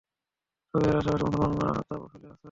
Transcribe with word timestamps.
তবে 0.73 0.85
এর 0.89 0.95
আশে 0.97 1.09
পাশেই 1.11 1.27
মুসলমানরা 1.27 1.81
তাঁবু 1.89 2.05
ফেলে 2.11 2.27
আছে। 2.27 2.39